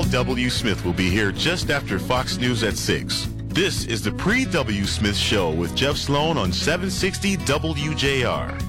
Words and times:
Paul 0.00 0.24
W. 0.24 0.48
Smith 0.48 0.82
will 0.82 0.94
be 0.94 1.10
here 1.10 1.30
just 1.30 1.68
after 1.68 1.98
Fox 1.98 2.38
News 2.38 2.62
at 2.62 2.78
6. 2.78 3.28
This 3.48 3.84
is 3.84 4.02
the 4.02 4.10
Paul 4.10 4.46
W. 4.50 4.86
Smith 4.86 5.14
Show 5.14 5.50
with 5.50 5.74
Jeff 5.74 5.98
Sloan 5.98 6.38
on 6.38 6.50
760 6.54 7.36
WJR. 7.36 8.62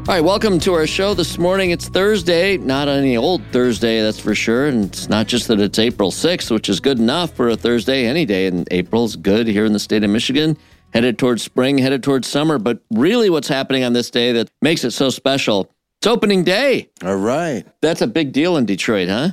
All 0.00 0.04
right, 0.08 0.20
welcome 0.20 0.58
to 0.58 0.72
our 0.72 0.88
show 0.88 1.14
this 1.14 1.38
morning. 1.38 1.70
It's 1.70 1.88
Thursday, 1.88 2.56
not 2.56 2.88
any 2.88 3.16
old 3.16 3.42
Thursday, 3.52 4.02
that's 4.02 4.18
for 4.18 4.34
sure. 4.34 4.66
And 4.66 4.86
it's 4.86 5.08
not 5.08 5.28
just 5.28 5.46
that 5.46 5.60
it's 5.60 5.78
April 5.78 6.10
6th, 6.10 6.50
which 6.50 6.68
is 6.68 6.80
good 6.80 6.98
enough 6.98 7.30
for 7.34 7.50
a 7.50 7.56
Thursday. 7.56 8.06
Any 8.06 8.24
day 8.24 8.48
in 8.48 8.64
April's 8.72 9.14
good 9.14 9.46
here 9.46 9.66
in 9.66 9.72
the 9.72 9.78
state 9.78 10.02
of 10.02 10.10
Michigan, 10.10 10.58
headed 10.94 11.16
towards 11.16 11.44
spring, 11.44 11.78
headed 11.78 12.02
towards 12.02 12.26
summer. 12.26 12.58
But 12.58 12.80
really, 12.90 13.30
what's 13.30 13.46
happening 13.46 13.84
on 13.84 13.92
this 13.92 14.10
day 14.10 14.32
that 14.32 14.50
makes 14.60 14.82
it 14.82 14.90
so 14.90 15.10
special? 15.10 15.70
It's 16.00 16.08
opening 16.08 16.42
day. 16.42 16.90
All 17.04 17.14
right. 17.14 17.64
That's 17.82 18.02
a 18.02 18.08
big 18.08 18.32
deal 18.32 18.56
in 18.56 18.66
Detroit, 18.66 19.08
huh? 19.08 19.30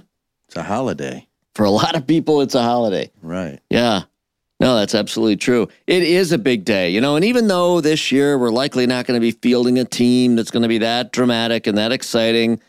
It's 0.54 0.60
a 0.60 0.64
holiday. 0.64 1.28
For 1.56 1.64
a 1.64 1.72
lot 1.72 1.96
of 1.96 2.06
people, 2.06 2.42
it's 2.42 2.54
a 2.54 2.62
holiday. 2.62 3.10
Right. 3.24 3.60
Yeah. 3.72 4.04
No, 4.60 4.76
that's 4.76 4.94
absolutely 4.94 5.38
true. 5.38 5.68
It 5.88 6.04
is 6.04 6.32
a 6.32 6.38
big 6.38 6.64
day, 6.64 6.92
you 6.92 7.02
know, 7.02 7.16
and 7.16 7.26
even 7.26 7.48
though 7.48 7.82
this 7.82 8.12
year 8.12 8.38
we're 8.38 8.52
likely 8.52 8.86
not 8.86 9.08
going 9.08 9.20
to 9.20 9.22
be 9.22 9.32
fielding 9.32 9.80
a 9.80 9.84
team 9.84 10.36
that's 10.36 10.52
going 10.52 10.62
to 10.62 10.70
be 10.70 10.78
that 10.78 11.12
dramatic 11.12 11.66
and 11.66 11.76
that 11.80 11.92
exciting, 11.92 12.62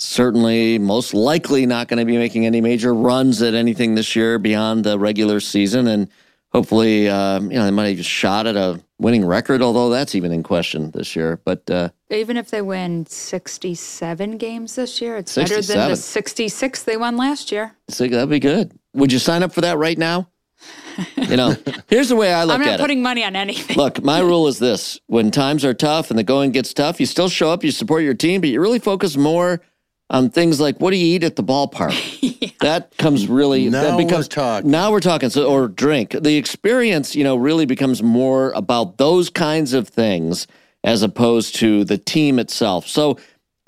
certainly 0.00 0.80
most 0.80 1.14
likely 1.14 1.64
not 1.64 1.86
going 1.86 2.00
to 2.00 2.04
be 2.04 2.18
making 2.18 2.44
any 2.44 2.60
major 2.60 2.92
runs 2.92 3.40
at 3.40 3.54
anything 3.54 3.94
this 3.94 4.16
year 4.16 4.40
beyond 4.40 4.82
the 4.82 4.98
regular 4.98 5.38
season. 5.38 5.86
And 5.86 6.08
hopefully, 6.52 7.08
um, 7.08 7.50
you 7.50 7.58
know, 7.58 7.64
they 7.64 7.70
might 7.70 7.96
have 7.96 8.04
shot 8.04 8.46
at 8.46 8.56
a 8.56 8.80
winning 8.98 9.24
record, 9.24 9.62
although 9.62 9.90
that's 9.90 10.14
even 10.14 10.32
in 10.32 10.42
question 10.42 10.90
this 10.90 11.14
year. 11.14 11.40
But 11.44 11.68
uh, 11.70 11.90
even 12.10 12.36
if 12.36 12.50
they 12.50 12.62
win 12.62 13.06
67 13.06 14.38
games 14.38 14.74
this 14.74 15.00
year, 15.00 15.16
it's 15.16 15.34
better 15.34 15.62
than 15.62 15.90
the 15.90 15.96
66 15.96 16.82
they 16.82 16.96
won 16.96 17.16
last 17.16 17.52
year. 17.52 17.72
so 17.88 18.06
that'd 18.06 18.28
be 18.28 18.40
good. 18.40 18.72
Would 18.94 19.12
you 19.12 19.18
sign 19.18 19.42
up 19.42 19.52
for 19.52 19.60
that 19.60 19.78
right 19.78 19.98
now? 19.98 20.28
You 21.16 21.36
know, 21.36 21.54
here's 21.86 22.08
the 22.08 22.16
way 22.16 22.32
I 22.32 22.44
look 22.44 22.56
at 22.56 22.60
it. 22.60 22.62
I'm 22.62 22.66
not 22.70 22.80
it. 22.80 22.82
putting 22.82 23.02
money 23.02 23.22
on 23.22 23.36
anything. 23.36 23.76
Look, 23.76 24.02
my 24.02 24.18
rule 24.30 24.48
is 24.48 24.58
this 24.58 24.98
when 25.06 25.30
times 25.30 25.64
are 25.64 25.74
tough 25.74 26.10
and 26.10 26.18
the 26.18 26.24
going 26.24 26.50
gets 26.50 26.74
tough, 26.74 26.98
you 26.98 27.06
still 27.06 27.28
show 27.28 27.50
up, 27.50 27.62
you 27.62 27.70
support 27.70 28.02
your 28.02 28.14
team, 28.14 28.40
but 28.40 28.50
you 28.50 28.60
really 28.60 28.80
focus 28.80 29.16
more 29.16 29.60
on 30.10 30.30
things 30.30 30.58
like 30.60 30.78
what 30.80 30.90
do 30.90 30.96
you 30.96 31.16
eat 31.16 31.24
at 31.24 31.36
the 31.36 31.44
ballpark? 31.44 31.94
That 32.60 32.96
comes 32.96 33.28
really 33.28 33.70
Now 33.70 33.82
that 33.82 33.96
we're 33.96 34.04
becomes 34.04 34.26
talking. 34.26 34.68
now 34.68 34.90
we're 34.90 34.98
talking 34.98 35.30
so 35.30 35.48
or 35.48 35.68
drink. 35.68 36.10
The 36.10 36.36
experience, 36.36 37.14
you 37.14 37.22
know, 37.22 37.36
really 37.36 37.66
becomes 37.66 38.02
more 38.02 38.50
about 38.50 38.98
those 38.98 39.30
kinds 39.30 39.74
of 39.74 39.86
things 39.88 40.48
as 40.82 41.04
opposed 41.04 41.54
to 41.56 41.84
the 41.84 41.96
team 41.96 42.40
itself. 42.40 42.88
So 42.88 43.16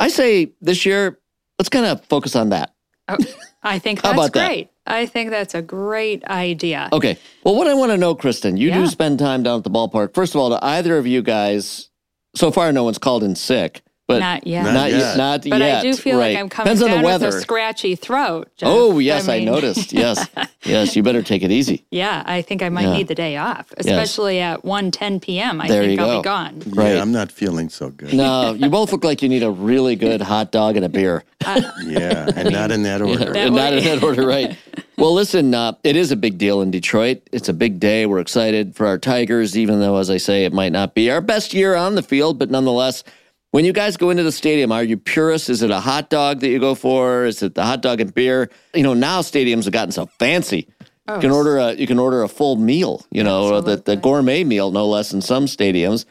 I 0.00 0.08
say 0.08 0.55
this 0.61 0.84
year, 0.84 1.20
let's 1.61 1.68
kind 1.68 1.86
of 1.86 2.05
focus 2.06 2.34
on 2.34 2.48
that. 2.48 2.74
Oh, 3.06 3.16
I 3.62 3.78
think 3.78 4.00
How 4.02 4.08
that's 4.08 4.18
about 4.18 4.33
that? 4.33 4.46
great. 4.48 4.70
I 4.86 5.06
think 5.06 5.30
that's 5.30 5.55
a 5.55 5.62
great 5.62 6.24
idea. 6.24 6.88
Okay. 6.92 7.16
Well, 7.44 7.55
what 7.55 7.68
I 7.68 7.74
want 7.74 7.92
to 7.92 7.96
know, 7.96 8.16
Kristin, 8.16 8.58
you 8.58 8.72
do 8.72 8.88
spend 8.88 9.20
time 9.20 9.44
down 9.44 9.58
at 9.58 9.64
the 9.64 9.70
ballpark. 9.70 10.14
First 10.14 10.34
of 10.34 10.41
all, 10.41 10.50
to 10.50 10.58
either 10.64 10.98
of 10.98 11.06
you 11.06 11.22
guys, 11.22 11.91
so 12.34 12.50
far 12.50 12.72
no 12.72 12.83
one's 12.83 12.98
called 12.98 13.22
in 13.22 13.36
sick, 13.36 13.83
but 14.11 14.19
Not 14.20 14.47
yet. 14.47 14.64
Not 14.64 14.75
not 14.75 14.91
yet. 14.91 14.98
yet. 14.98 15.16
Not 15.16 15.41
but 15.48 15.58
yet. 15.61 15.78
I 15.78 15.83
do 15.83 15.94
feel 15.94 16.19
right. 16.19 16.34
like 16.34 16.39
I'm 16.42 16.48
coming 16.48 16.66
Depends 16.66 16.83
on 16.83 16.89
down 16.91 16.98
the 17.03 17.05
weather. 17.06 17.27
with 17.27 17.34
a 17.36 17.41
scratchy 17.41 17.94
throat. 17.94 18.48
Jeff. 18.56 18.69
oh 18.70 18.98
yes, 18.98 19.28
I, 19.28 19.39
mean, 19.39 19.47
noticed. 19.47 19.92
Yes, 20.00 20.27
yes. 20.64 20.97
You 20.97 21.02
better 21.02 21.22
take 21.22 21.42
it 21.42 21.50
easy. 21.50 21.84
Yeah, 21.91 22.22
I 22.27 22.42
think 22.42 22.62
I 22.62 22.69
might 22.69 22.83
Yeah. 22.83 22.92
need 22.98 23.08
the 23.08 23.14
day 23.14 23.36
off, 23.36 23.72
especially 23.77 24.41
at 24.41 24.62
1:10 24.64 25.20
p.m. 25.22 25.61
I 25.61 25.69
There 25.69 25.83
think 25.84 25.98
you 26.00 26.05
I'll 26.06 26.12
go. 26.17 26.20
be 26.20 26.25
gone. 26.25 26.62
Right. 26.69 26.94
Yeah, 26.94 27.02
I'm 27.02 27.12
not 27.12 27.30
feeling 27.33 27.69
so 27.69 27.91
good. 27.91 28.14
No, 28.14 28.52
you 28.55 28.69
both 28.70 28.92
look 28.92 29.05
like 29.05 29.22
you 29.22 29.28
need 29.28 29.42
a 29.42 29.50
really 29.50 29.97
good 29.97 30.20
hot 30.22 30.50
dog 30.52 30.77
and 30.77 30.84
a 30.84 30.89
beer. 30.89 31.24
Yeah, 31.84 32.28
and 32.36 32.50
not 32.52 32.70
in 32.70 32.83
that 32.84 33.00
order. 33.02 33.33
That 33.33 33.36
And 33.36 33.55
not 33.55 33.72
in 33.72 33.84
that 33.84 34.02
order, 34.02 34.27
right? 34.27 34.56
Well, 34.97 35.14
listen, 35.14 35.55
uh, 35.55 35.72
it 35.83 35.97
is 35.97 36.12
a 36.12 36.17
big 36.17 36.36
deal 36.36 36.61
in 36.61 36.70
Detroit. 36.70 37.22
It's 37.33 37.48
a 37.48 37.55
big 37.55 37.80
day. 37.80 38.05
We're 38.07 38.20
excited 38.20 38.77
for 38.77 38.86
our 38.86 38.98
Tigers, 38.98 39.57
even 39.57 39.80
though, 39.80 39.96
as 39.96 40.11
I 40.11 40.18
say, 40.18 40.45
it 40.45 40.52
might 40.52 40.73
not 40.73 40.95
be 40.95 41.11
our 41.11 41.20
best 41.23 41.55
year 41.55 41.74
on 41.74 41.95
the 41.95 42.02
field, 42.02 42.39
but 42.39 42.51
nonetheless, 42.51 43.02
when 43.50 43.64
you 43.64 43.72
guys 43.72 43.96
go 43.96 44.11
into 44.11 44.22
the 44.22 44.33
stadium, 44.33 44.70
are 44.72 44.83
you 44.84 44.96
purists? 44.96 45.48
Is 45.48 45.62
it 45.62 45.70
a 45.70 45.80
hot 45.80 46.11
dog 46.11 46.40
that 46.40 46.48
you 46.48 46.58
go 46.58 46.74
for? 46.74 47.24
Is 47.24 47.42
it 47.42 47.55
the 47.55 47.64
hot 47.64 47.83
dog 47.83 48.00
and 48.00 48.14
beer? 48.14 48.50
You 48.74 48.83
know, 48.83 48.94
now 48.94 49.20
stadiums 49.22 49.64
have 49.64 49.72
gotten 49.72 49.92
so 49.92 50.06
fancy. 50.18 50.68
Oh, 51.08 51.16
You 51.16 51.20
can 51.20 51.30
order 51.30 51.56
a 51.58 51.72
you 51.74 51.86
can 51.86 51.98
order 51.98 52.22
a 52.22 52.28
full 52.28 52.56
meal, 52.56 53.05
you 53.10 53.24
know, 53.24 53.60
the, 53.60 53.77
the 53.77 53.96
gourmet 53.96 54.44
meal, 54.44 54.70
no 54.70 54.86
less 54.86 55.12
in 55.12 55.20
some 55.20 55.46
stadiums. 55.46 56.05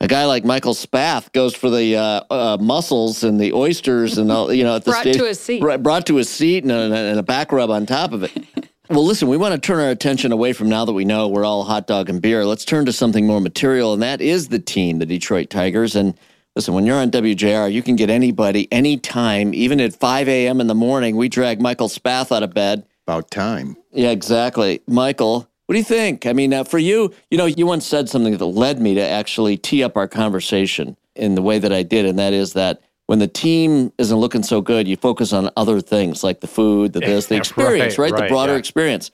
A 0.00 0.06
guy 0.06 0.26
like 0.26 0.44
Michael 0.44 0.74
Spath 0.74 1.32
goes 1.32 1.56
for 1.56 1.68
the 1.70 1.96
uh, 1.96 2.20
uh, 2.30 2.56
mussels 2.60 3.24
and 3.24 3.40
the 3.40 3.52
oysters 3.52 4.16
and 4.16 4.30
all, 4.30 4.52
you 4.52 4.62
know, 4.62 4.76
at 4.76 4.84
the 4.84 4.92
Brought 4.92 5.00
stadium. 5.02 5.24
to 5.24 5.30
a 5.30 5.34
seat. 5.34 5.60
Right, 5.62 5.82
brought 5.82 6.06
to 6.06 6.14
his 6.16 6.28
seat 6.28 6.62
and 6.62 6.70
a, 6.70 6.94
and 6.94 7.18
a 7.18 7.22
back 7.24 7.50
rub 7.50 7.68
on 7.68 7.84
top 7.84 8.12
of 8.12 8.22
it. 8.22 8.30
well, 8.90 9.04
listen, 9.04 9.26
we 9.26 9.36
want 9.36 9.54
to 9.54 9.60
turn 9.60 9.80
our 9.80 9.90
attention 9.90 10.30
away 10.30 10.52
from 10.52 10.68
now 10.68 10.84
that 10.84 10.92
we 10.92 11.04
know 11.04 11.26
we're 11.26 11.44
all 11.44 11.64
hot 11.64 11.88
dog 11.88 12.08
and 12.08 12.22
beer. 12.22 12.44
Let's 12.44 12.64
turn 12.64 12.86
to 12.86 12.92
something 12.92 13.26
more 13.26 13.40
material, 13.40 13.92
and 13.92 14.00
that 14.00 14.20
is 14.20 14.48
the 14.48 14.60
team, 14.60 15.00
the 15.00 15.06
Detroit 15.06 15.50
Tigers. 15.50 15.96
And 15.96 16.14
listen, 16.58 16.74
when 16.74 16.84
you're 16.84 16.98
on 16.98 17.08
WJR, 17.08 17.72
you 17.72 17.84
can 17.84 17.94
get 17.94 18.10
anybody 18.10 18.66
anytime, 18.72 19.54
even 19.54 19.80
at 19.80 19.94
5 19.94 20.28
a.m. 20.28 20.60
in 20.60 20.66
the 20.66 20.74
morning. 20.74 21.14
We 21.14 21.28
drag 21.28 21.60
Michael 21.60 21.88
Spath 21.88 22.32
out 22.32 22.42
of 22.42 22.52
bed. 22.52 22.84
About 23.06 23.30
time. 23.30 23.76
Yeah, 23.92 24.10
exactly. 24.10 24.82
Michael, 24.88 25.48
what 25.66 25.74
do 25.74 25.78
you 25.78 25.84
think? 25.84 26.26
I 26.26 26.32
mean, 26.32 26.52
uh, 26.52 26.64
for 26.64 26.78
you, 26.78 27.14
you 27.30 27.38
know, 27.38 27.46
you 27.46 27.64
once 27.64 27.86
said 27.86 28.08
something 28.08 28.36
that 28.36 28.44
led 28.44 28.80
me 28.80 28.94
to 28.96 29.00
actually 29.00 29.56
tee 29.56 29.84
up 29.84 29.96
our 29.96 30.08
conversation 30.08 30.96
in 31.14 31.36
the 31.36 31.42
way 31.42 31.60
that 31.60 31.72
I 31.72 31.84
did, 31.84 32.04
and 32.04 32.18
that 32.18 32.32
is 32.32 32.54
that 32.54 32.82
when 33.06 33.20
the 33.20 33.28
team 33.28 33.92
isn't 33.96 34.18
looking 34.18 34.42
so 34.42 34.60
good, 34.60 34.88
you 34.88 34.96
focus 34.96 35.32
on 35.32 35.50
other 35.56 35.80
things 35.80 36.24
like 36.24 36.40
the 36.40 36.48
food, 36.48 36.92
the 36.92 36.98
this, 36.98 37.26
the 37.26 37.34
Right, 37.36 37.38
experience, 37.38 37.98
right? 37.98 38.16
the 38.16 38.26
broader 38.26 38.54
yeah. 38.54 38.58
experience. 38.58 39.12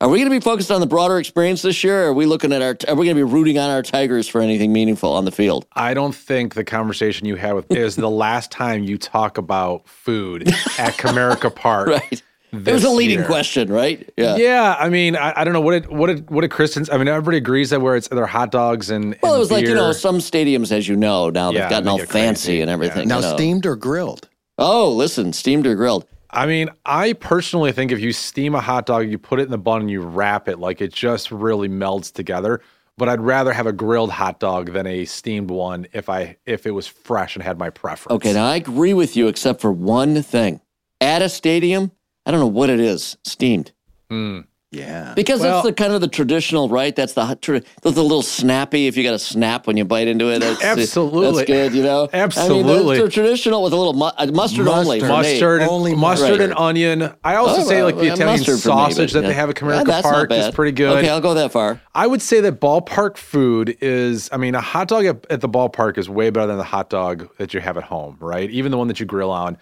Are 0.00 0.08
we 0.08 0.18
going 0.18 0.28
to 0.28 0.36
be 0.36 0.40
focused 0.40 0.70
on 0.70 0.80
the 0.80 0.86
broader 0.86 1.18
experience 1.18 1.62
this 1.62 1.84
year? 1.84 2.04
Or 2.04 2.08
are 2.08 2.12
we 2.12 2.26
looking 2.26 2.52
at 2.52 2.60
our? 2.60 2.76
Are 2.88 2.94
we 2.96 3.06
going 3.06 3.16
to 3.16 3.24
be 3.26 3.32
rooting 3.32 3.58
on 3.58 3.70
our 3.70 3.82
Tigers 3.82 4.26
for 4.28 4.40
anything 4.40 4.72
meaningful 4.72 5.12
on 5.12 5.24
the 5.24 5.30
field? 5.30 5.66
I 5.74 5.94
don't 5.94 6.14
think 6.14 6.54
the 6.54 6.64
conversation 6.64 7.26
you 7.26 7.36
had 7.36 7.54
with 7.54 7.70
is 7.70 7.94
the 7.96 8.10
last 8.10 8.50
time 8.50 8.82
you 8.84 8.98
talk 8.98 9.38
about 9.38 9.88
food 9.88 10.48
at 10.48 10.54
Comerica 10.98 11.54
Park. 11.54 11.88
Right. 11.88 12.22
It 12.52 12.72
was 12.72 12.84
a 12.84 12.90
leading 12.90 13.18
year. 13.18 13.26
question, 13.26 13.72
right? 13.72 14.08
Yeah. 14.16 14.36
Yeah, 14.36 14.76
I 14.78 14.88
mean, 14.88 15.16
I, 15.16 15.32
I 15.40 15.44
don't 15.44 15.54
know 15.54 15.60
what 15.60 15.72
did 15.82 15.90
what 15.90 16.06
did 16.08 16.28
what 16.30 16.42
did 16.42 16.50
Christians? 16.50 16.90
I 16.90 16.98
mean, 16.98 17.08
everybody 17.08 17.36
agrees 17.38 17.70
that 17.70 17.80
where 17.80 17.96
it's 17.96 18.06
they're 18.08 18.26
hot 18.26 18.50
dogs 18.52 18.90
and 18.90 19.16
Well, 19.22 19.32
it 19.32 19.36
and 19.36 19.40
was 19.40 19.50
like 19.50 19.66
you 19.66 19.74
know 19.74 19.92
some 19.92 20.18
stadiums, 20.18 20.70
as 20.70 20.86
you 20.86 20.94
know, 20.96 21.30
now 21.30 21.50
Yeah, 21.50 21.62
they've 21.62 21.70
gotten 21.70 21.88
all 21.88 21.98
fancy 21.98 22.48
crazy. 22.48 22.60
and 22.60 22.70
everything. 22.70 23.08
Now, 23.08 23.16
you 23.16 23.22
know. 23.22 23.34
steamed 23.36 23.64
or 23.66 23.74
grilled? 23.74 24.28
Oh, 24.58 24.90
listen, 24.92 25.32
steamed 25.32 25.66
or 25.66 25.74
grilled. 25.74 26.06
I 26.34 26.46
mean, 26.46 26.68
I 26.84 27.12
personally 27.12 27.70
think 27.70 27.92
if 27.92 28.00
you 28.00 28.12
steam 28.12 28.54
a 28.54 28.60
hot 28.60 28.86
dog, 28.86 29.08
you 29.08 29.18
put 29.18 29.38
it 29.38 29.44
in 29.44 29.50
the 29.50 29.58
bun 29.58 29.82
and 29.82 29.90
you 29.90 30.00
wrap 30.00 30.48
it, 30.48 30.58
like 30.58 30.80
it 30.80 30.92
just 30.92 31.30
really 31.30 31.68
melds 31.68 32.12
together. 32.12 32.60
But 32.96 33.08
I'd 33.08 33.20
rather 33.20 33.52
have 33.52 33.66
a 33.66 33.72
grilled 33.72 34.10
hot 34.10 34.40
dog 34.40 34.72
than 34.72 34.86
a 34.86 35.04
steamed 35.04 35.50
one 35.50 35.86
if 35.92 36.08
I 36.08 36.36
if 36.46 36.66
it 36.66 36.72
was 36.72 36.86
fresh 36.86 37.34
and 37.36 37.42
had 37.42 37.58
my 37.58 37.70
preference. 37.70 38.14
Okay, 38.16 38.32
now 38.32 38.46
I 38.46 38.56
agree 38.56 38.94
with 38.94 39.16
you, 39.16 39.28
except 39.28 39.60
for 39.60 39.72
one 39.72 40.22
thing. 40.22 40.60
At 41.00 41.22
a 41.22 41.28
stadium, 41.28 41.92
I 42.26 42.30
don't 42.30 42.40
know 42.40 42.46
what 42.46 42.70
it 42.70 42.80
is, 42.80 43.16
steamed. 43.24 43.72
Hmm. 44.10 44.40
Yeah. 44.74 45.12
Because 45.14 45.40
Well- 45.40 45.62
that's 45.62 45.66
the 45.66 45.72
kind 45.72 45.92
of 45.92 46.00
the 46.00 46.08
traditional, 46.08 46.68
right? 46.68 46.94
That's 46.94 47.12
the 47.12 47.24
hot- 47.24 47.40
tra- 47.42 47.62
that's 47.82 47.94
the 47.94 48.02
little 48.02 48.22
snappy. 48.22 48.86
If 48.86 48.96
you 48.96 49.02
got 49.04 49.14
a 49.14 49.18
snap 49.18 49.66
when 49.66 49.76
you 49.76 49.84
bite 49.84 50.08
into 50.08 50.28
it, 50.30 50.40
that's, 50.40 50.62
Absolutely. 50.64 51.32
that's 51.38 51.46
good. 51.46 51.74
You 51.74 51.82
know, 51.84 52.08
I 52.12 52.16
mean, 52.16 52.22
Absolutely. 52.24 52.98
that's 52.98 53.06
the 53.08 53.10
traditional 53.22 53.62
with 53.62 53.72
a 53.72 53.76
little 53.76 53.92
mu- 53.94 54.10
uh, 54.18 54.26
mustard, 54.32 54.66
only. 54.68 55.00
Mustard. 55.00 55.62
and, 55.62 55.70
Only 55.70 55.94
mustard 55.94 56.28
mustard. 56.30 56.40
and 56.50 56.54
onion. 56.58 57.12
I 57.22 57.36
also 57.36 57.62
Oh, 57.62 57.64
say 57.64 57.76
well, 57.76 57.84
like 57.86 57.94
the 57.96 58.10
uh, 58.10 58.14
Italian 58.14 58.26
mustard 58.40 58.60
for 58.60 58.68
me, 58.68 58.74
sausage 58.74 59.12
but, 59.12 59.20
that 59.20 59.22
yeah. 59.22 59.28
they 59.28 59.34
have 59.34 59.50
at 59.50 59.56
Comerica 59.56 59.84
that's 59.86 60.04
not 60.04 60.12
Park 60.14 60.32
is 60.32 60.50
pretty 60.54 60.72
good. 60.72 60.98
Okay, 60.98 61.08
I'll 61.08 61.20
go 61.20 61.34
that 61.34 61.52
far. 61.52 61.80
I 61.94 62.06
would 62.06 62.20
say 62.22 62.40
that 62.40 62.60
ballpark 62.60 63.16
food 63.16 63.76
is, 63.80 64.28
I 64.32 64.36
mean, 64.36 64.54
a 64.54 64.60
hot 64.60 64.88
dog 64.88 65.04
at, 65.06 65.26
at 65.30 65.40
the 65.40 65.48
ballpark 65.48 65.98
is 65.98 66.08
way 66.08 66.30
better 66.30 66.46
than 66.48 66.58
the 66.58 66.64
hot 66.64 66.90
dog 66.90 67.28
that 67.38 67.54
you 67.54 67.60
have 67.60 67.76
at 67.76 67.84
home, 67.84 68.16
right? 68.20 68.50
Even 68.50 68.72
the 68.72 68.78
one 68.78 68.88
that 68.88 68.98
you 68.98 69.06
grill 69.06 69.30
on. 69.30 69.56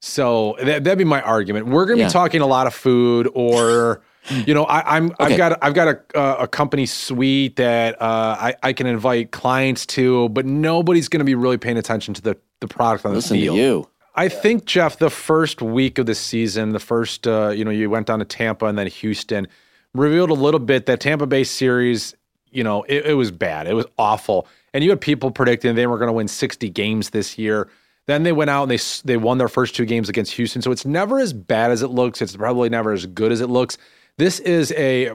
So 0.00 0.56
that, 0.62 0.84
that'd 0.84 0.98
be 0.98 1.04
my 1.04 1.20
argument. 1.22 1.66
We're 1.66 1.84
going 1.86 1.96
to 1.98 2.02
Yeah. 2.02 2.08
be 2.08 2.12
talking 2.12 2.40
a 2.40 2.46
lot 2.46 2.66
of 2.68 2.74
food, 2.74 3.28
or 3.34 4.00
you 4.30 4.54
know, 4.54 4.64
I, 4.64 4.96
I'm 4.96 5.10
Okay. 5.12 5.14
I've 5.20 5.36
got 5.36 5.58
I've 5.62 5.74
got 5.74 5.88
a 5.88 6.18
a, 6.18 6.34
a 6.44 6.48
company 6.48 6.86
suite 6.86 7.56
that 7.56 8.00
uh, 8.00 8.36
I 8.38 8.54
I 8.62 8.72
can 8.72 8.86
invite 8.86 9.30
clients 9.30 9.86
to, 9.86 10.28
but 10.30 10.46
nobody's 10.46 11.08
going 11.08 11.20
to 11.20 11.24
be 11.24 11.34
really 11.34 11.58
paying 11.58 11.78
attention 11.78 12.14
to 12.14 12.22
the 12.22 12.36
the 12.60 12.68
product 12.68 13.04
on 13.04 13.12
the 13.12 13.16
Listen 13.16 13.36
to 13.36 13.42
field. 13.42 13.56
you. 13.56 13.88
I 14.14 14.28
think 14.28 14.64
Jeff, 14.64 14.98
the 14.98 15.10
first 15.10 15.62
week 15.62 15.98
of 15.98 16.06
the 16.06 16.14
season, 16.14 16.70
the 16.70 16.80
first 16.80 17.26
uh, 17.26 17.50
you 17.50 17.64
know, 17.64 17.70
you 17.70 17.88
went 17.88 18.06
down 18.08 18.18
to 18.18 18.24
Tampa 18.24 18.66
and 18.66 18.76
then 18.76 18.88
Houston, 18.88 19.46
revealed 19.94 20.30
a 20.30 20.34
little 20.34 20.60
bit 20.60 20.86
that 20.86 21.00
Tampa 21.00 21.26
Bay 21.26 21.44
series, 21.44 22.14
you 22.50 22.64
know, 22.64 22.82
it, 22.84 23.06
it 23.06 23.14
was 23.14 23.30
bad. 23.30 23.66
It 23.66 23.74
was 23.74 23.86
awful. 23.98 24.48
And 24.74 24.82
you 24.82 24.90
had 24.90 25.00
people 25.00 25.30
predicting 25.30 25.74
they 25.74 25.86
were 25.86 25.98
going 25.98 26.08
to 26.08 26.12
win 26.12 26.28
60 26.28 26.68
games 26.70 27.10
this 27.10 27.38
year. 27.38 27.68
Then 28.06 28.22
they 28.22 28.32
went 28.32 28.50
out 28.50 28.62
and 28.64 28.70
they 28.70 28.78
they 29.04 29.16
won 29.18 29.38
their 29.38 29.48
first 29.48 29.74
two 29.76 29.84
games 29.84 30.08
against 30.08 30.32
Houston. 30.32 30.62
So 30.62 30.70
it's 30.72 30.86
never 30.86 31.18
as 31.18 31.32
bad 31.32 31.70
as 31.70 31.82
it 31.82 31.88
looks. 31.88 32.22
It's 32.22 32.34
probably 32.36 32.70
never 32.70 32.92
as 32.92 33.06
good 33.06 33.32
as 33.32 33.40
it 33.40 33.48
looks. 33.48 33.76
This 34.18 34.40
is 34.40 34.72
a 34.76 35.12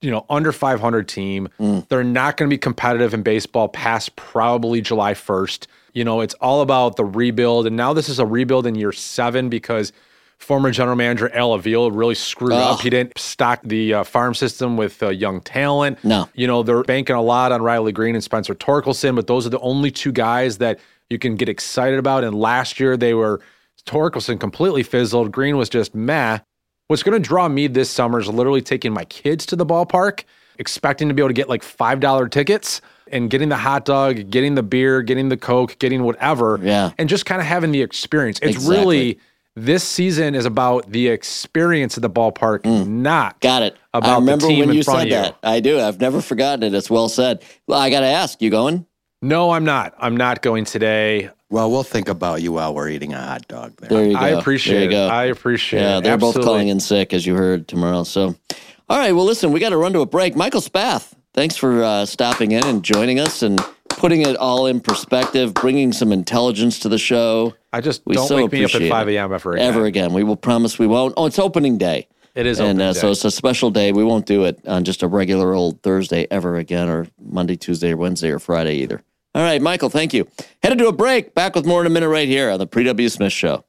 you 0.00 0.10
know 0.10 0.24
under 0.30 0.52
500 0.52 1.08
team. 1.08 1.48
They're 1.88 2.04
not 2.04 2.36
going 2.36 2.48
to 2.48 2.54
be 2.54 2.58
competitive 2.58 3.12
in 3.14 3.22
baseball 3.22 3.68
past 3.68 4.14
probably 4.14 4.80
July 4.80 5.14
1st. 5.14 5.66
You 5.94 6.04
know, 6.04 6.20
it's 6.20 6.34
all 6.34 6.62
about 6.62 6.96
the 6.96 7.04
rebuild. 7.04 7.66
And 7.66 7.76
now 7.76 7.92
this 7.92 8.08
is 8.08 8.18
a 8.18 8.26
rebuild 8.26 8.66
in 8.66 8.74
year 8.74 8.92
seven 8.92 9.48
because 9.48 9.92
former 10.38 10.70
general 10.70 10.96
manager 10.96 11.32
Al 11.34 11.52
Avila 11.52 11.90
really 11.90 12.14
screwed 12.14 12.52
Ugh. 12.52 12.74
up. 12.74 12.80
He 12.80 12.90
didn't 12.90 13.18
stock 13.18 13.60
the 13.62 13.94
uh, 13.94 14.04
farm 14.04 14.34
system 14.34 14.76
with 14.76 15.02
uh, 15.02 15.08
young 15.08 15.40
talent. 15.40 16.02
No. 16.04 16.28
You 16.34 16.46
know, 16.46 16.62
they're 16.62 16.82
banking 16.82 17.16
a 17.16 17.22
lot 17.22 17.52
on 17.52 17.62
Riley 17.62 17.92
Greene 17.92 18.14
and 18.14 18.24
Spencer 18.24 18.54
Torkelson, 18.54 19.14
but 19.14 19.26
those 19.26 19.46
are 19.46 19.50
the 19.50 19.60
only 19.60 19.90
two 19.90 20.12
guys 20.12 20.58
that 20.58 20.80
you 21.08 21.18
can 21.18 21.36
get 21.36 21.48
excited 21.48 21.98
about. 21.98 22.24
And 22.24 22.34
last 22.34 22.80
year 22.80 22.96
they 22.96 23.14
were 23.14 23.40
Torkelson 23.86 24.40
completely 24.40 24.82
fizzled. 24.82 25.32
Greene 25.32 25.56
was 25.56 25.68
just 25.68 25.94
meh. 25.94 26.38
What's 26.92 27.02
going 27.02 27.14
to 27.22 27.26
draw 27.26 27.48
me 27.48 27.68
this 27.68 27.88
summer 27.88 28.20
is 28.20 28.28
literally 28.28 28.60
taking 28.60 28.92
my 28.92 29.06
kids 29.06 29.46
to 29.46 29.56
the 29.56 29.64
ballpark, 29.64 30.24
expecting 30.58 31.08
to 31.08 31.14
be 31.14 31.22
able 31.22 31.30
to 31.30 31.32
get 31.32 31.48
like 31.48 31.62
$5 31.62 32.30
tickets 32.30 32.82
and 33.10 33.30
getting 33.30 33.48
the 33.48 33.56
hot 33.56 33.86
dog, 33.86 34.28
getting 34.30 34.56
the 34.56 34.62
beer, 34.62 35.00
getting 35.00 35.30
the 35.30 35.38
Coke, 35.38 35.78
getting 35.78 36.02
whatever. 36.02 36.60
Yeah. 36.62 36.90
And 36.98 37.08
just 37.08 37.24
kind 37.24 37.40
of 37.40 37.46
having 37.46 37.72
the 37.72 37.80
experience. 37.80 38.40
It's 38.42 38.56
Exactly. 38.56 38.76
really, 38.76 39.18
this 39.56 39.82
season 39.84 40.34
is 40.34 40.44
about 40.44 40.92
the 40.92 41.08
experience 41.08 41.96
of 41.96 42.02
the 42.02 42.10
ballpark, 42.10 42.66
not 42.86 43.36
Mm. 43.36 43.40
Got 43.40 43.62
it. 43.62 43.76
about 43.94 44.10
I 44.10 44.14
the 44.16 44.20
remember 44.20 44.46
team 44.48 44.58
when 44.66 44.76
you 44.76 44.82
said 44.82 45.04
you. 45.04 45.12
that. 45.14 45.38
I 45.42 45.60
do. 45.60 45.80
I've 45.80 45.98
never 45.98 46.20
forgotten 46.20 46.62
it. 46.62 46.74
It's 46.74 46.90
well 46.90 47.08
said. 47.08 47.42
Well, 47.66 47.78
I 47.80 47.88
got 47.88 48.00
to 48.00 48.06
ask, 48.06 48.42
you 48.42 48.50
going? 48.50 48.84
No, 49.22 49.52
I'm 49.52 49.64
not. 49.64 49.94
I'm 49.98 50.18
not 50.18 50.42
going 50.42 50.66
today. 50.66 51.30
Well, 51.52 51.70
we'll 51.70 51.82
think 51.82 52.08
about 52.08 52.40
you 52.40 52.52
while 52.52 52.74
we're 52.74 52.88
eating 52.88 53.12
a 53.12 53.20
hot 53.20 53.46
dog 53.46 53.76
there. 53.76 53.90
There 53.90 54.06
you 54.06 54.14
go. 54.14 54.18
I 54.18 54.30
there 54.30 54.38
appreciate 54.38 54.84
you 54.84 54.90
go. 54.90 55.04
it. 55.04 55.10
I 55.10 55.24
appreciate 55.24 55.82
yeah, 55.82 55.98
it. 55.98 56.00
they're 56.00 56.16
both 56.16 56.40
calling 56.40 56.68
in 56.68 56.80
sick, 56.80 57.12
as 57.12 57.26
you 57.26 57.34
heard 57.34 57.68
tomorrow. 57.68 58.04
So, 58.04 58.34
all 58.88 58.98
right. 58.98 59.12
Well, 59.12 59.26
listen, 59.26 59.52
we 59.52 59.60
got 59.60 59.68
to 59.68 59.76
run 59.76 59.92
to 59.92 60.00
a 60.00 60.06
break. 60.06 60.34
Michael 60.34 60.62
Spath, 60.62 61.14
thanks 61.34 61.54
for 61.58 61.84
uh, 61.84 62.06
stopping 62.06 62.52
in 62.52 62.64
and 62.64 62.82
joining 62.82 63.20
us 63.20 63.42
and 63.42 63.62
putting 63.90 64.22
it 64.22 64.34
all 64.38 64.66
in 64.66 64.80
perspective, 64.80 65.52
bringing 65.52 65.92
some 65.92 66.10
intelligence 66.10 66.78
to 66.78 66.88
the 66.88 66.96
show. 66.96 67.52
I 67.70 67.82
just 67.82 68.00
We 68.06 68.14
don't 68.14 68.28
so 68.28 68.36
wake 68.36 68.50
me 68.50 68.64
up 68.64 68.74
at 68.74 68.88
5 68.88 69.08
a.m. 69.10 69.34
ever 69.34 69.52
again. 69.52 69.66
Ever 69.66 69.84
again. 69.84 70.14
We 70.14 70.24
will 70.24 70.36
promise 70.36 70.78
we 70.78 70.86
won't. 70.86 71.12
Oh, 71.18 71.26
it's 71.26 71.38
opening 71.38 71.76
day. 71.76 72.08
It 72.34 72.46
is 72.46 72.60
and 72.60 72.80
opening 72.80 72.86
uh, 72.86 72.94
so 72.94 73.10
it's 73.10 73.26
a 73.26 73.30
special 73.30 73.70
day. 73.70 73.92
We 73.92 74.04
won't 74.04 74.24
do 74.24 74.44
it 74.44 74.66
on 74.66 74.84
just 74.84 75.02
a 75.02 75.06
regular 75.06 75.52
old 75.52 75.82
Thursday 75.82 76.26
ever 76.30 76.56
again, 76.56 76.88
or 76.88 77.08
Monday, 77.20 77.56
Tuesday, 77.56 77.92
or 77.92 77.98
Wednesday, 77.98 78.30
or 78.30 78.38
Friday 78.38 78.76
either. 78.76 79.02
All 79.34 79.42
right, 79.42 79.62
Michael, 79.62 79.88
thank 79.88 80.12
you. 80.12 80.28
Headed 80.62 80.78
to 80.78 80.88
a 80.88 80.92
break. 80.92 81.34
Back 81.34 81.54
with 81.54 81.64
more 81.64 81.80
in 81.80 81.86
a 81.86 81.90
minute 81.90 82.08
right 82.08 82.28
here 82.28 82.50
on 82.50 82.58
the 82.58 82.66
Paul 82.66 82.84
W 82.84 83.08
Smith 83.08 83.32
Show. 83.32 83.64